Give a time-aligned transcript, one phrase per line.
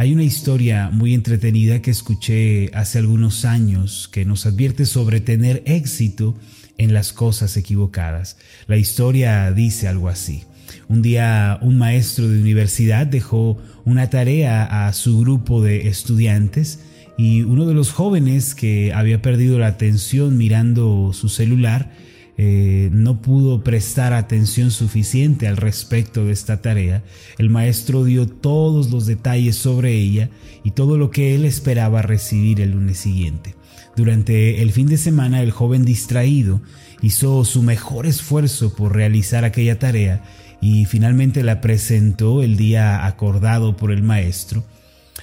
[0.00, 5.62] Hay una historia muy entretenida que escuché hace algunos años que nos advierte sobre tener
[5.66, 6.34] éxito
[6.78, 8.38] en las cosas equivocadas.
[8.66, 10.44] La historia dice algo así.
[10.88, 16.80] Un día un maestro de universidad dejó una tarea a su grupo de estudiantes
[17.18, 21.92] y uno de los jóvenes que había perdido la atención mirando su celular
[22.42, 27.04] eh, no pudo prestar atención suficiente al respecto de esta tarea,
[27.36, 30.30] el maestro dio todos los detalles sobre ella
[30.64, 33.56] y todo lo que él esperaba recibir el lunes siguiente.
[33.94, 36.62] Durante el fin de semana el joven distraído
[37.02, 40.24] hizo su mejor esfuerzo por realizar aquella tarea
[40.62, 44.64] y finalmente la presentó el día acordado por el maestro.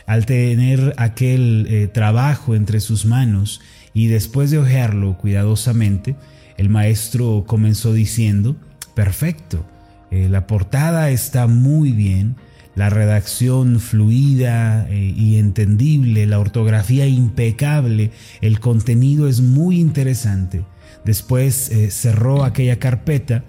[0.05, 3.59] Al tener aquel eh, trabajo entre sus manos
[3.95, 6.15] y después de ojearlo cuidadosamente,
[6.57, 8.55] el maestro comenzó diciendo,
[8.95, 9.65] perfecto,
[10.09, 12.35] eh, la portada está muy bien,
[12.75, 20.63] la redacción fluida eh, y entendible, la ortografía impecable, el contenido es muy interesante.
[21.05, 23.43] Después eh, cerró aquella carpeta,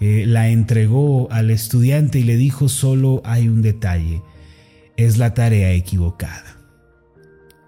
[0.00, 4.22] la entregó al estudiante y le dijo solo hay un detalle,
[4.96, 6.56] es la tarea equivocada.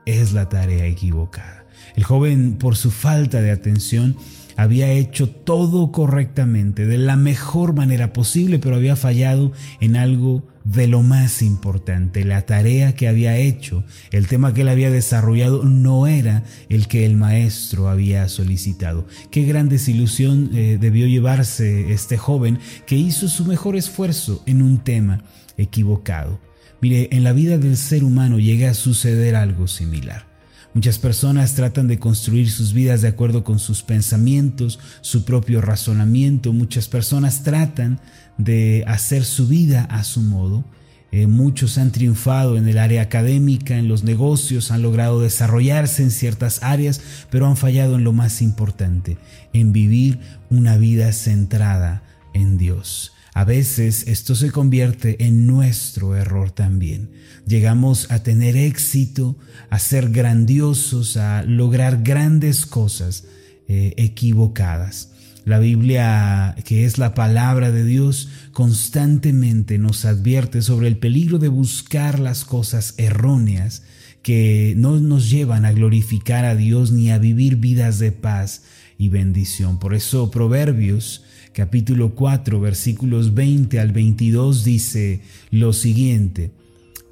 [0.07, 1.67] Es la tarea equivocada.
[1.95, 4.17] El joven, por su falta de atención,
[4.57, 10.87] había hecho todo correctamente, de la mejor manera posible, pero había fallado en algo de
[10.87, 12.25] lo más importante.
[12.25, 17.05] La tarea que había hecho, el tema que él había desarrollado, no era el que
[17.07, 19.07] el maestro había solicitado.
[19.31, 24.79] Qué gran desilusión eh, debió llevarse este joven que hizo su mejor esfuerzo en un
[24.79, 25.25] tema
[25.57, 26.41] equivocado.
[26.81, 30.32] Mire, en la vida del ser humano llega a suceder algo similar.
[30.75, 36.53] Muchas personas tratan de construir sus vidas de acuerdo con sus pensamientos, su propio razonamiento.
[36.55, 38.01] Muchas personas tratan
[38.39, 40.65] de hacer su vida a su modo.
[41.11, 46.11] Eh, muchos han triunfado en el área académica, en los negocios, han logrado desarrollarse en
[46.11, 49.19] ciertas áreas, pero han fallado en lo más importante,
[49.53, 52.03] en vivir una vida centrada
[52.33, 53.13] en Dios.
[53.35, 57.11] A veces esto se convierte en nuestro error también.
[57.47, 59.39] Llegamos a tener éxito,
[59.71, 63.25] a ser grandiosos, a lograr grandes cosas
[63.69, 65.13] eh, equivocadas.
[65.45, 71.49] La Biblia, que es la palabra de Dios, constantemente nos advierte sobre el peligro de
[71.49, 73.83] buscar las cosas erróneas
[74.23, 78.63] que no nos llevan a glorificar a Dios ni a vivir vidas de paz
[78.99, 79.79] y bendición.
[79.79, 85.21] Por eso Proverbios capítulo 4 versículos 20 al 22 dice
[85.51, 86.53] lo siguiente,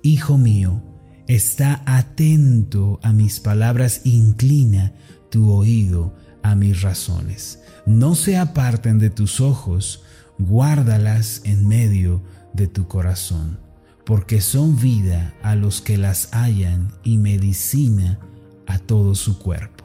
[0.02, 0.82] Hijo mío,
[1.28, 4.94] está atento a mis palabras, inclina
[5.30, 7.60] tu oído a mis razones.
[7.84, 10.02] No se aparten de tus ojos,
[10.38, 12.22] guárdalas en medio
[12.54, 13.60] de tu corazón,
[14.06, 18.18] porque son vida a los que las hallan y medicina
[18.66, 19.79] a todo su cuerpo.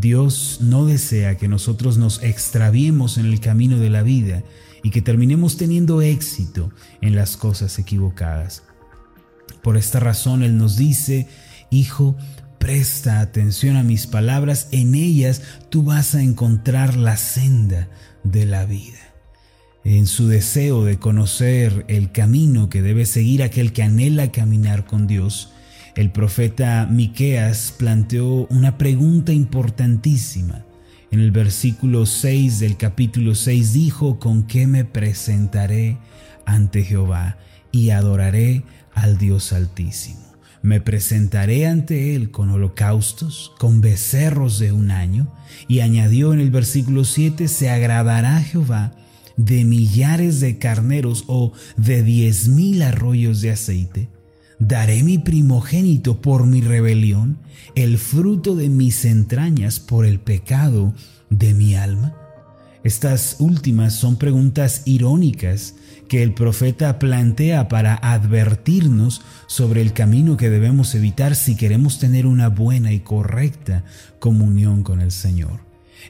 [0.00, 4.42] Dios no desea que nosotros nos extraviemos en el camino de la vida
[4.82, 6.70] y que terminemos teniendo éxito
[7.00, 8.62] en las cosas equivocadas.
[9.62, 11.28] Por esta razón Él nos dice,
[11.70, 12.14] Hijo,
[12.58, 15.40] presta atención a mis palabras, en ellas
[15.70, 17.88] tú vas a encontrar la senda
[18.22, 18.98] de la vida.
[19.82, 25.06] En su deseo de conocer el camino que debe seguir aquel que anhela caminar con
[25.06, 25.52] Dios,
[25.96, 30.66] el profeta Miqueas planteó una pregunta importantísima.
[31.10, 35.96] En el versículo 6 del capítulo 6 dijo, ¿con qué me presentaré
[36.44, 37.38] ante Jehová
[37.72, 40.20] y adoraré al Dios Altísimo?
[40.60, 45.32] Me presentaré ante Él con holocaustos, con becerros de un año.
[45.66, 48.92] Y añadió en el versículo 7, se agradará Jehová
[49.38, 54.15] de millares de carneros o de diez mil arroyos de aceite.
[54.58, 57.38] ¿Daré mi primogénito por mi rebelión,
[57.74, 60.94] el fruto de mis entrañas por el pecado
[61.28, 62.14] de mi alma?
[62.82, 65.74] Estas últimas son preguntas irónicas
[66.08, 72.24] que el profeta plantea para advertirnos sobre el camino que debemos evitar si queremos tener
[72.24, 73.84] una buena y correcta
[74.20, 75.60] comunión con el Señor.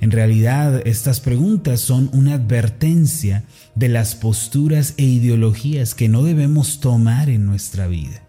[0.00, 3.44] En realidad, estas preguntas son una advertencia
[3.74, 8.25] de las posturas e ideologías que no debemos tomar en nuestra vida.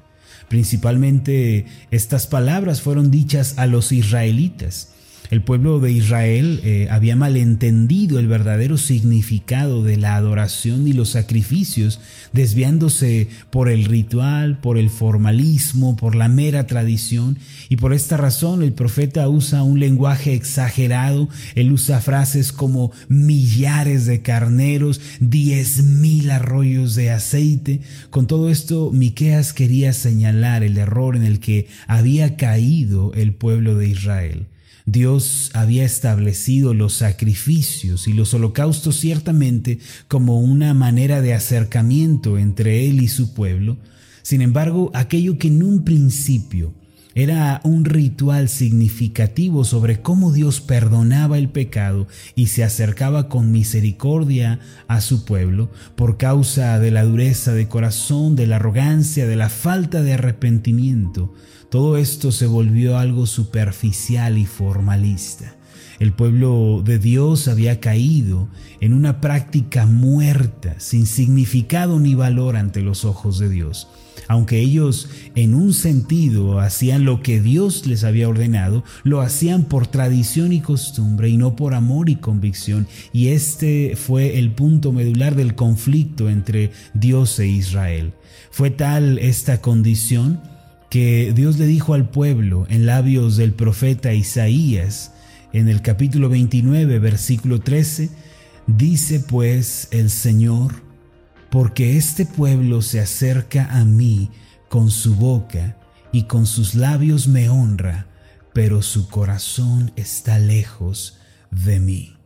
[0.48, 4.90] Principalmente estas palabras fueron dichas a los israelitas.
[5.30, 11.10] El pueblo de Israel eh, había malentendido el verdadero significado de la adoración y los
[11.10, 12.00] sacrificios,
[12.32, 17.38] desviándose por el ritual, por el formalismo, por la mera tradición.
[17.68, 21.28] Y por esta razón el profeta usa un lenguaje exagerado.
[21.56, 27.82] Él usa frases como millares de carneros, diez mil arroyos de aceite.
[28.10, 33.76] Con todo esto, Miqueas quería señalar el error en el que había caído el pueblo
[33.78, 34.48] de Israel.
[34.88, 42.88] Dios había establecido los sacrificios y los holocaustos ciertamente como una manera de acercamiento entre
[42.88, 43.78] Él y su pueblo.
[44.22, 46.74] Sin embargo, aquello que en un principio
[47.18, 54.60] era un ritual significativo sobre cómo Dios perdonaba el pecado y se acercaba con misericordia
[54.88, 59.50] a su pueblo por causa de la dureza de corazón, de la arrogancia, de la
[59.50, 61.34] falta de arrepentimiento.
[61.72, 65.56] Todo esto se volvió algo superficial y formalista.
[65.98, 68.48] El pueblo de Dios había caído
[68.80, 73.88] en una práctica muerta, sin significado ni valor ante los ojos de Dios.
[74.28, 79.88] Aunque ellos en un sentido hacían lo que Dios les había ordenado, lo hacían por
[79.88, 82.88] tradición y costumbre y no por amor y convicción.
[83.14, 88.14] Y este fue el punto medular del conflicto entre Dios e Israel.
[88.52, 90.42] Fue tal esta condición
[90.90, 95.12] que Dios le dijo al pueblo en labios del profeta Isaías
[95.54, 98.10] en el capítulo 29, versículo 13,
[98.68, 100.87] dice pues el Señor,
[101.50, 104.30] porque este pueblo se acerca a mí
[104.70, 105.78] con su boca
[106.12, 108.08] y con sus labios me honra,
[108.54, 111.18] pero su corazón está lejos
[111.52, 112.18] de mí.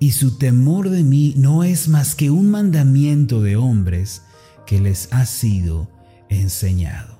[0.00, 4.22] Y su temor de mí no es más que un mandamiento de hombres
[4.66, 5.88] que les ha sido
[6.28, 7.13] enseñado.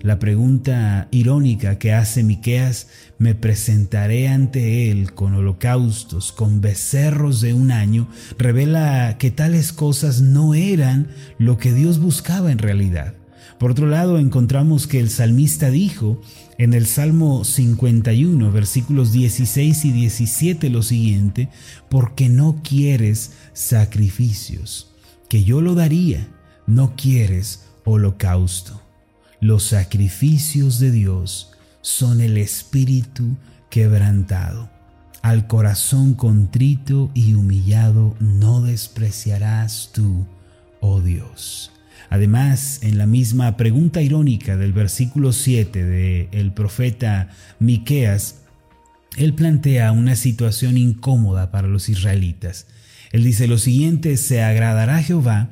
[0.00, 2.86] La pregunta irónica que hace Miqueas,
[3.18, 8.08] me presentaré ante él con holocaustos, con becerros de un año,
[8.38, 11.08] revela que tales cosas no eran
[11.38, 13.14] lo que Dios buscaba en realidad.
[13.58, 16.20] Por otro lado, encontramos que el salmista dijo
[16.58, 21.48] en el Salmo 51, versículos 16 y 17 lo siguiente,
[21.88, 24.94] porque no quieres sacrificios,
[25.28, 26.28] que yo lo daría,
[26.68, 28.87] no quieres holocausto.
[29.40, 33.36] Los sacrificios de Dios son el espíritu
[33.70, 34.68] quebrantado.
[35.22, 40.26] Al corazón contrito y humillado no despreciarás tú,
[40.80, 41.70] oh Dios.
[42.10, 47.30] Además, en la misma pregunta irónica del versículo 7 del el profeta
[47.60, 48.40] Miqueas,
[49.16, 52.66] él plantea una situación incómoda para los israelitas.
[53.12, 55.50] Él dice lo siguiente, se agradará Jehová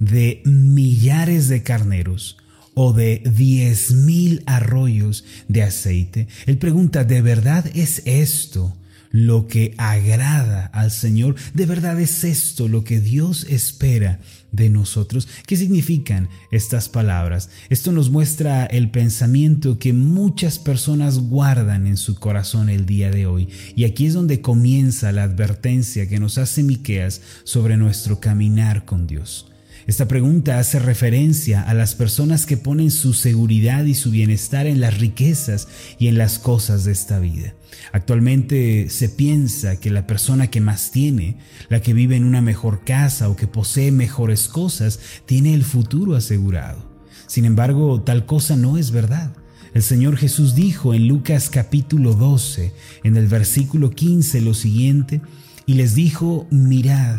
[0.00, 2.36] de millares de carneros
[2.74, 6.28] o de diez mil arroyos de aceite.
[6.46, 8.76] Él pregunta, ¿de verdad es esto
[9.10, 11.36] lo que agrada al Señor?
[11.54, 14.20] ¿De verdad es esto lo que Dios espera
[14.52, 15.28] de nosotros?
[15.46, 17.50] ¿Qué significan estas palabras?
[17.68, 23.26] Esto nos muestra el pensamiento que muchas personas guardan en su corazón el día de
[23.26, 23.48] hoy.
[23.76, 29.06] Y aquí es donde comienza la advertencia que nos hace Miqueas sobre nuestro caminar con
[29.06, 29.51] Dios.
[29.84, 34.80] Esta pregunta hace referencia a las personas que ponen su seguridad y su bienestar en
[34.80, 35.66] las riquezas
[35.98, 37.54] y en las cosas de esta vida.
[37.90, 41.38] Actualmente se piensa que la persona que más tiene,
[41.68, 46.14] la que vive en una mejor casa o que posee mejores cosas, tiene el futuro
[46.14, 46.88] asegurado.
[47.26, 49.34] Sin embargo, tal cosa no es verdad.
[49.74, 55.22] El Señor Jesús dijo en Lucas capítulo 12, en el versículo 15, lo siguiente,
[55.66, 57.16] y les dijo, mirad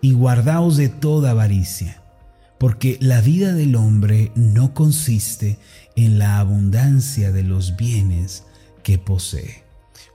[0.00, 1.99] y guardaos de toda avaricia
[2.60, 5.58] porque la vida del hombre no consiste
[5.96, 8.44] en la abundancia de los bienes
[8.82, 9.64] que posee.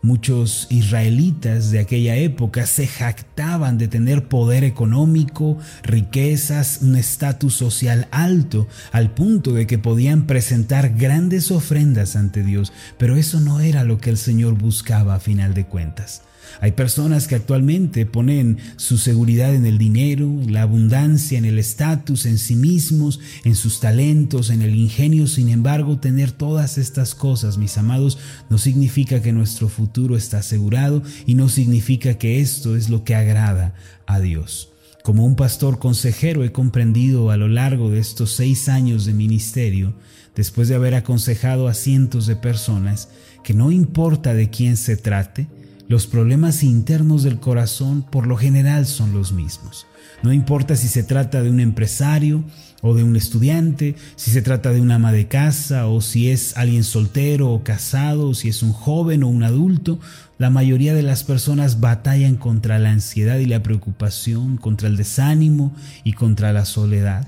[0.04, 8.08] Muchos israelitas de aquella época se jactaban de tener poder económico, riquezas, un estatus social
[8.12, 13.84] alto, al punto de que podían presentar grandes ofrendas ante Dios, pero eso no era
[13.84, 16.22] lo que el Señor buscaba a final de cuentas.
[16.62, 21.60] Hay personas que actualmente ponen su seguridad en el dinero, en la abundancia, en el
[21.60, 25.28] estatus, en sí mismos, en sus talentos, en el ingenio.
[25.28, 28.18] Sin embargo, tener todas estas cosas, mis amados,
[28.50, 33.16] no significa que nuestro futuro está asegurado y no significa que esto es lo que
[33.16, 33.74] agrada
[34.06, 34.70] a Dios.
[35.04, 39.94] Como un pastor consejero he comprendido a lo largo de estos seis años de ministerio,
[40.36, 43.10] después de haber aconsejado a cientos de personas,
[43.44, 45.48] que no importa de quién se trate,
[45.88, 49.86] Los problemas internos del corazón por lo general son los mismos.
[50.24, 52.44] No importa si se trata de un empresario
[52.82, 56.58] o de un estudiante, si se trata de una ama de casa o si es
[56.58, 60.00] alguien soltero o casado, si es un joven o un adulto,
[60.40, 65.76] la mayoría de las personas batallan contra la ansiedad y la preocupación, contra el desánimo
[66.04, 67.28] y contra la soledad.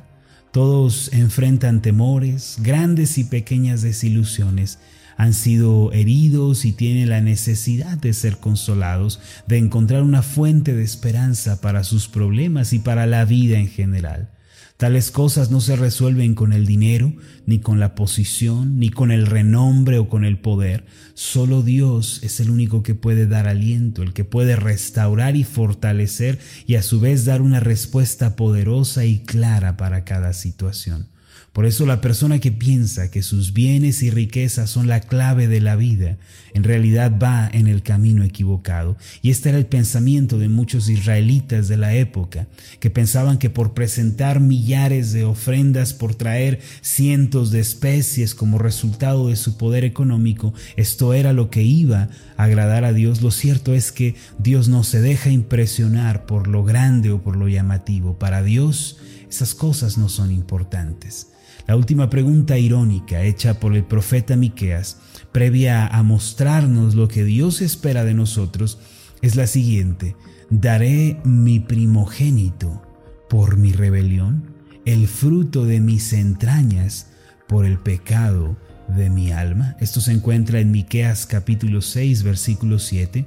[0.51, 4.79] Todos enfrentan temores, grandes y pequeñas desilusiones,
[5.17, 10.83] han sido heridos y tienen la necesidad de ser consolados, de encontrar una fuente de
[10.83, 14.29] esperanza para sus problemas y para la vida en general.
[14.77, 17.11] Tales cosas no se resuelven con el dinero,
[17.47, 20.85] ni con la posición, ni con el renombre o con el poder.
[21.15, 26.37] Solo Dios es el único que puede dar aliento, el que puede restaurar y fortalecer
[26.67, 31.07] y a su vez dar una respuesta poderosa y clara para cada situación.
[31.53, 35.59] Por eso la persona que piensa que sus bienes y riquezas son la clave de
[35.59, 36.17] la vida,
[36.53, 38.95] en realidad va en el camino equivocado.
[39.23, 42.47] Y este era el pensamiento de muchos israelitas de la época,
[42.79, 49.29] que pensaban que por presentar millares de ofrendas, por traer cientos de especies como resultado
[49.29, 53.23] de su poder económico, esto era lo que iba a agradar a Dios.
[53.23, 57.47] Lo cierto es que Dios no se deja impresionar por lo grande o por lo
[57.47, 58.19] llamativo.
[58.19, 58.97] Para Dios
[59.29, 61.29] esas cosas no son importantes.
[61.67, 64.99] La última pregunta irónica hecha por el profeta Miqueas,
[65.33, 68.79] previa a mostrarnos lo que Dios espera de nosotros,
[69.21, 70.15] es la siguiente:
[70.49, 72.81] ¿Daré mi primogénito
[73.29, 74.45] por mi rebelión,
[74.85, 77.07] el fruto de mis entrañas
[77.49, 78.55] por el pecado
[78.87, 79.75] de mi alma?
[79.81, 83.25] Esto se encuentra en Miqueas capítulo 6, versículo 7.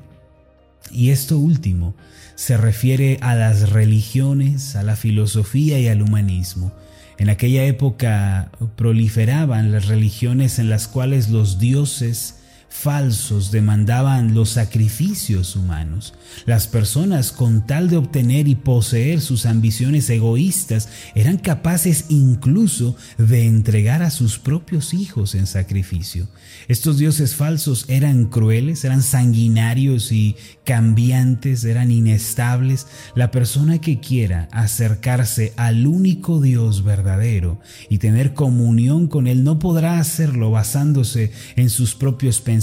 [0.92, 1.94] Y esto último
[2.36, 6.72] se refiere a las religiones, a la filosofía y al humanismo.
[7.20, 12.39] En aquella época proliferaban las religiones en las cuales los dioses
[12.70, 16.14] falsos demandaban los sacrificios humanos.
[16.46, 23.44] Las personas con tal de obtener y poseer sus ambiciones egoístas eran capaces incluso de
[23.44, 26.28] entregar a sus propios hijos en sacrificio.
[26.68, 32.86] Estos dioses falsos eran crueles, eran sanguinarios y cambiantes, eran inestables.
[33.16, 39.58] La persona que quiera acercarse al único Dios verdadero y tener comunión con Él no
[39.58, 42.59] podrá hacerlo basándose en sus propios pensamientos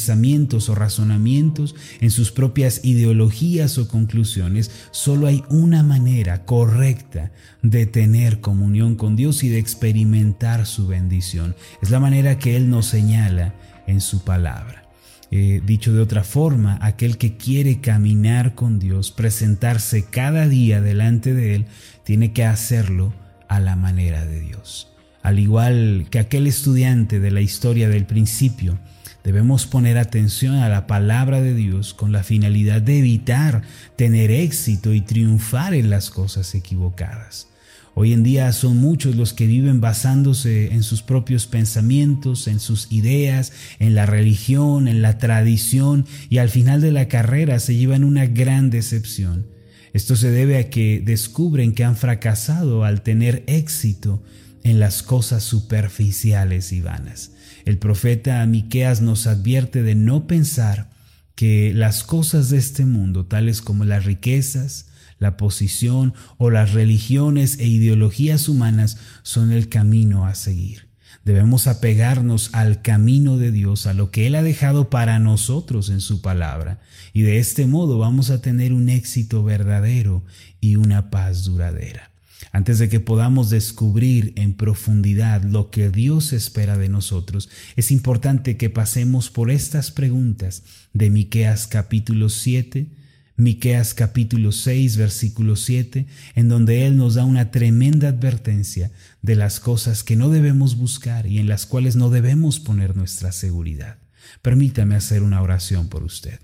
[0.70, 4.72] o razonamientos, en sus propias ideologías o conclusiones.
[4.92, 11.56] Solo hay una manera correcta de tener comunión con Dios y de experimentar su bendición.
[11.82, 13.56] Es la manera que Él nos señala
[13.88, 14.84] en su palabra.
[15.30, 21.34] Eh, dicho de otra forma, aquel que quiere caminar con Dios, presentarse cada día delante
[21.34, 21.66] de Él,
[22.04, 23.14] tiene que hacerlo
[23.50, 24.94] a la manera de Dios.
[25.24, 28.80] Al igual que aquel estudiante de la historia del principio,
[29.28, 33.62] debemos poner atención a la palabra de Dios con la finalidad de evitar
[33.98, 37.50] tener éxito y triunfar en las cosas equivocadas.
[37.94, 42.90] Hoy en día son muchos los que viven basándose en sus propios pensamientos, en sus
[42.90, 48.06] ideas, en la religión, en la tradición y al final de la carrera se llevan
[48.06, 49.46] una gran decepción.
[49.92, 54.24] Esto se debe a que descubren que han fracasado al tener éxito
[54.64, 57.32] en las cosas superficiales y vanas.
[57.68, 60.90] El profeta Miqueas nos advierte de no pensar
[61.36, 64.88] que las cosas de este mundo, tales como las riquezas,
[65.20, 70.88] la posición o las religiones e ideologías humanas son el camino a seguir.
[71.26, 76.00] Debemos apegarnos al camino de Dios, a lo que Él ha dejado para nosotros en
[76.00, 76.80] su palabra,
[77.12, 80.24] y de este modo vamos a tener un éxito verdadero
[80.62, 82.12] y una paz duradera.
[82.52, 88.58] Antes de que podamos descubrir en profundidad lo que Dios espera de nosotros, es importante
[88.58, 90.64] que pasemos por estas preguntas
[90.94, 92.88] de Miqueas capítulo 7,
[93.36, 99.60] Miqueas capítulo 6 versículo 7, en donde él nos da una tremenda advertencia de las
[99.60, 104.00] cosas que no debemos buscar y en las cuales no debemos poner nuestra seguridad.
[104.42, 106.40] Permítame hacer una oración por usted.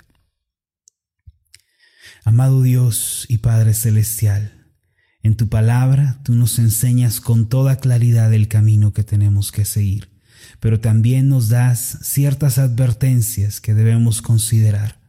[2.23, 4.62] Amado Dios y Padre celestial,
[5.23, 10.09] en tu palabra tú nos enseñas con toda claridad el camino que tenemos que seguir,
[10.59, 14.99] pero también nos das ciertas advertencias que debemos considerar.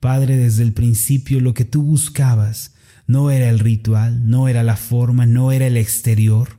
[0.00, 2.72] Padre, desde el principio lo que tú buscabas
[3.06, 6.58] no era el ritual, no era la forma, no era el exterior,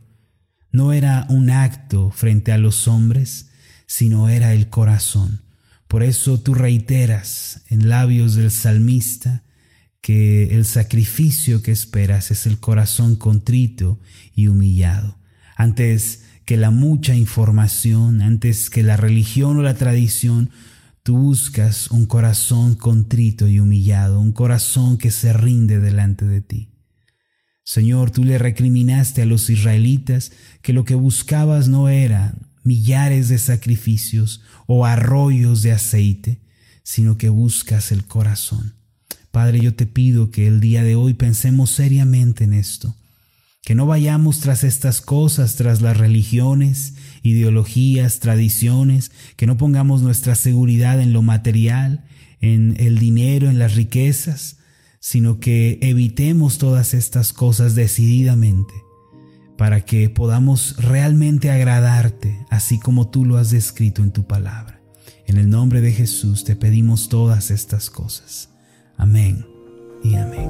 [0.72, 3.50] no era un acto frente a los hombres,
[3.88, 5.42] sino era el corazón.
[5.88, 9.44] Por eso tú reiteras en labios del salmista
[10.04, 14.00] que el sacrificio que esperas es el corazón contrito
[14.36, 15.18] y humillado.
[15.56, 20.52] Antes que la mucha información, antes que la religión o la tradición,
[21.04, 26.70] Tú buscas un corazón contrito y humillado, un corazón que se rinde delante de ti.
[27.66, 30.32] Señor, tú le recriminaste a los israelitas
[30.62, 36.42] que lo que buscabas no eran millares de sacrificios o arroyos de aceite,
[36.84, 38.74] sino que buscas el corazón.
[39.34, 42.96] Padre, yo te pido que el día de hoy pensemos seriamente en esto,
[43.64, 50.36] que no vayamos tras estas cosas, tras las religiones, ideologías, tradiciones, que no pongamos nuestra
[50.36, 52.06] seguridad en lo material,
[52.42, 54.58] en el dinero, en las riquezas,
[55.00, 58.76] sino que evitemos todas estas cosas decididamente
[59.58, 64.80] para que podamos realmente agradarte, así como tú lo has descrito en tu palabra.
[65.26, 68.53] En el nombre de Jesús te pedimos todas estas cosas.
[68.98, 69.44] Amém
[70.04, 70.50] e amém.